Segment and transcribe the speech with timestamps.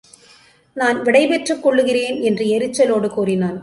[0.75, 3.59] நான் விடைப் பெற்றுக் கொள்ளுகிறேன் என்று எரிச்சலோடு கூறினான்.